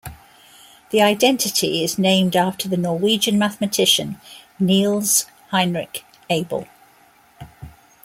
[0.89, 4.19] The identity is named after the Norwegian mathematician
[4.59, 6.67] Niels Henrik Abel.